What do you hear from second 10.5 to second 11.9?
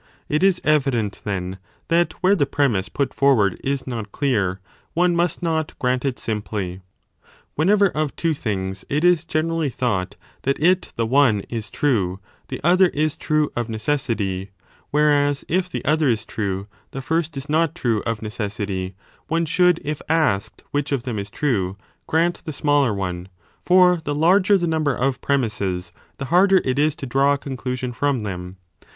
if the one is